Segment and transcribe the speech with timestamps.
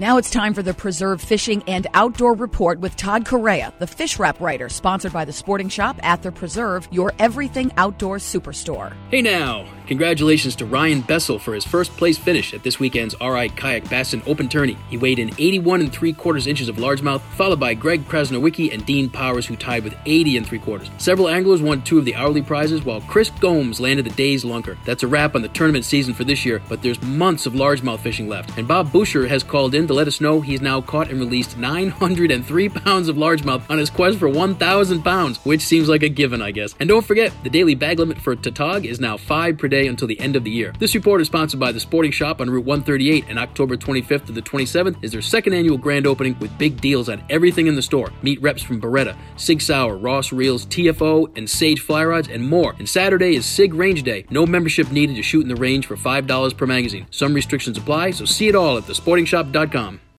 [0.00, 4.18] Now it's time for the Preserve Fishing and Outdoor Report with Todd Corayer, the fish
[4.18, 8.92] wrap writer, sponsored by the Sporting Shop at the Preserve, your everything outdoor superstore.
[9.12, 9.68] Hey now!
[9.86, 14.22] Congratulations to Ryan Bessel for his first place finish at this weekend's RI Kayak Bassin
[14.26, 14.78] Open Tourney.
[14.88, 18.84] He weighed in 81 and 3 quarters inches of largemouth, followed by Greg Krasnowicki and
[18.86, 20.90] Dean Powers, who tied with 80 and 3 quarters.
[20.96, 24.76] Several anglers won two of the hourly prizes, while Chris Gomes landed the day's lunker.
[24.86, 28.00] That's a wrap on the tournament season for this year, but there's months of largemouth
[28.00, 28.56] fishing left.
[28.56, 31.56] And Bob Boucher has called in to let us know he's now caught and released
[31.56, 36.42] 903 pounds of largemouth on his quest for 1,000 pounds, which seems like a given,
[36.42, 36.74] I guess.
[36.80, 40.08] And don't forget, the daily bag limit for Tautog is now 5 per day until
[40.08, 40.72] the end of the year.
[40.78, 44.32] This report is sponsored by the Sporting Shop on Route 138, and October 25th to
[44.32, 47.82] the 27th is their second annual grand opening with big deals on everything in the
[47.82, 48.12] store.
[48.22, 52.74] Meet reps from Beretta, Sig Sauer, Ross Reels, TFO, and Sage Fly Rods, and more.
[52.78, 54.24] And Saturday is Sig Range Day.
[54.30, 57.06] No membership needed to shoot in the range for $5 per magazine.
[57.10, 59.73] Some restrictions apply, so see it all at thesportingshop.com.
[59.74, 60.04] Welcome.